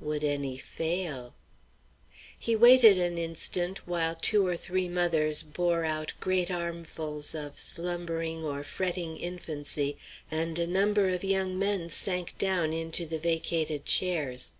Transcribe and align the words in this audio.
Would 0.00 0.22
any 0.22 0.58
fail? 0.58 1.32
He 2.38 2.54
waited 2.54 2.98
an 2.98 3.16
instant 3.16 3.88
while 3.88 4.14
two 4.14 4.46
or 4.46 4.54
three 4.54 4.86
mothers 4.86 5.42
bore 5.42 5.82
out 5.86 6.12
great 6.20 6.50
armfuls 6.50 7.34
of 7.34 7.58
slumbering 7.58 8.44
or 8.44 8.62
fretting 8.62 9.16
infancy 9.16 9.96
and 10.30 10.58
a 10.58 10.66
number 10.66 11.08
of 11.08 11.24
young 11.24 11.58
men 11.58 11.88
sank 11.88 12.36
down 12.36 12.74
into 12.74 13.06
the 13.06 13.18
vacated 13.18 13.86
chairs. 13.86 14.52